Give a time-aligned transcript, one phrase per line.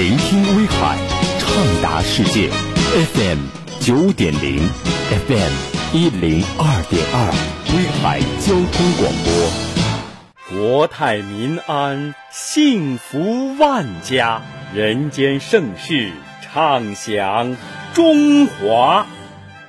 [0.00, 0.96] 聆听威海，
[1.38, 2.48] 畅达世界。
[3.12, 3.38] FM
[3.80, 4.66] 九点零
[5.28, 5.52] ，FM
[5.92, 7.30] 一零二点二，
[7.74, 10.56] 威海交通广播。
[10.56, 14.40] 国泰民安，幸福万家，
[14.74, 16.10] 人间盛世，
[16.40, 17.54] 畅享
[17.92, 19.06] 中华。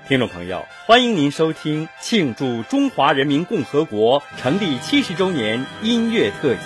[0.08, 6.62] 听众朋友，欢迎您收听庆祝中华人民共和国成立七十周年音乐特辑。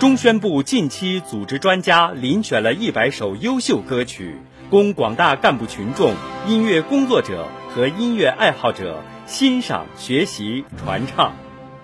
[0.00, 4.36] 中宣部近期组织专家遴选了一百首优秀歌曲，
[4.68, 6.12] 供广大干部群众、
[6.48, 11.32] 音乐工作者和音乐爱好者欣赏、学习、传唱。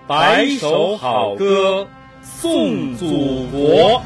[0.07, 1.87] 百首好歌
[2.21, 4.03] 送祖国。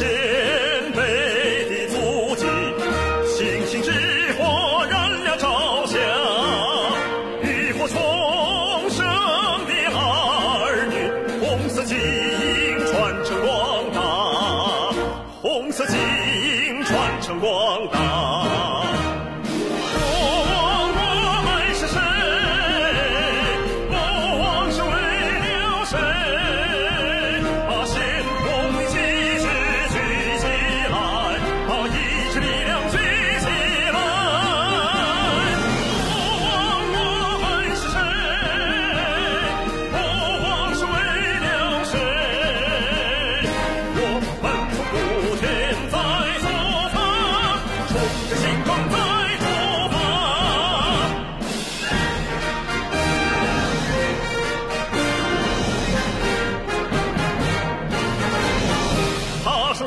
[0.00, 0.29] Yeah.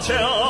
[0.04, 0.42] tell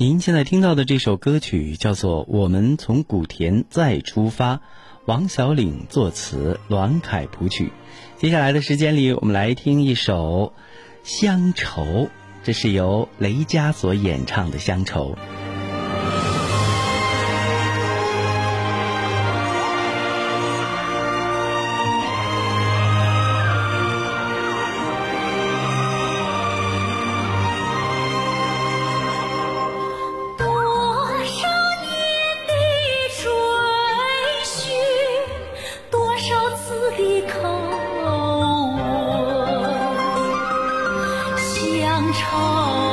[0.00, 4.54] 您现在听到的这首歌曲叫做《我们从古田再出发》，
[5.06, 7.72] 王小岭作词，栾凯谱曲。
[8.16, 10.52] 接下来的时间里，我们来听一首
[11.02, 11.82] 《乡愁》，
[12.44, 15.14] 这是由雷佳所演唱的《乡愁》。
[42.18, 42.87] 长，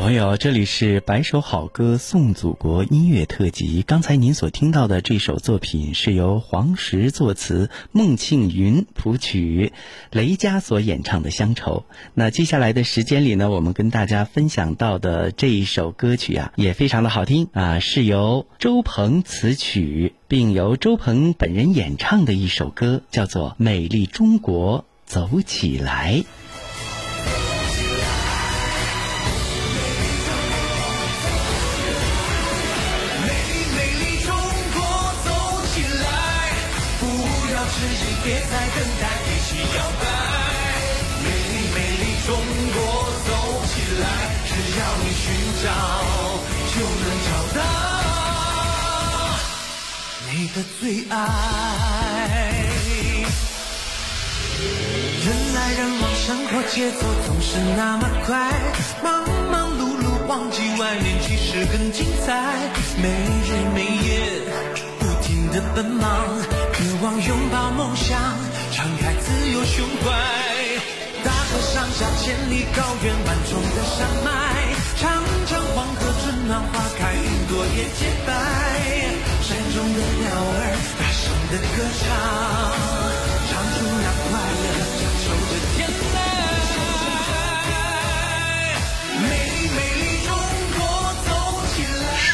[0.00, 3.82] 朋友，这里是百首好歌颂祖国音乐特辑。
[3.82, 9.72] 刚才您所听到的这首作品是由黄石作词，孟庆云谱曲，
[10.12, 11.84] 雷佳所演唱的《乡愁》。
[12.14, 26.18] 那接下来的时间里呢，我们跟大家分享到的这一首歌曲啊，也非常的好听啊，是由周鹏词曲，并由周鹏本人演唱的一首歌，叫做《美丽中国走起来》。
[38.50, 40.02] 在，等待，一起摇摆。
[41.24, 42.28] 美丽美丽中
[42.74, 42.76] 国
[43.26, 43.30] 走
[43.66, 44.04] 起来，
[44.46, 45.24] 只要你寻
[45.62, 45.66] 找，
[46.74, 47.60] 就能找到
[50.30, 51.16] 你的最爱。
[55.24, 58.50] 人来人往，生活节奏总是那么快，
[59.02, 59.06] 忙
[59.50, 62.28] 忙碌碌忘记外面其实更精彩。
[62.96, 63.08] 没
[63.44, 64.42] 日没夜，
[64.98, 66.06] 不停的奔忙，
[66.78, 68.16] 渴望拥抱梦想，
[68.70, 70.06] 敞开自由胸怀。
[71.24, 74.30] 大河上下，千里高原，万重的山脉，
[74.96, 75.10] 长
[75.50, 78.30] 江黄河春暖花开，云朵也洁白。
[79.42, 80.70] 山中的鸟儿
[81.00, 82.47] 大声的歌唱，唱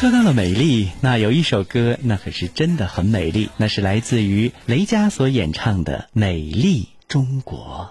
[0.05, 7.89] 说到了美丽，那有一首歌，那可是真的很美丽，那是来自于雷佳所演唱的《美丽中国》。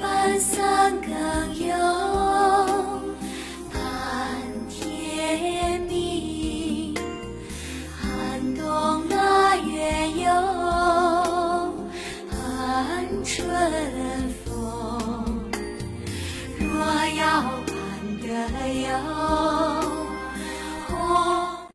[0.00, 1.10] 半三更
[1.66, 2.17] 有，